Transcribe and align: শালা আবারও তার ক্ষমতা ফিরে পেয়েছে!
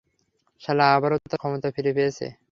শালা 0.61 0.85
আবারও 0.95 1.17
তার 1.23 1.39
ক্ষমতা 1.41 1.67
ফিরে 1.75 1.91
পেয়েছে! 1.97 2.25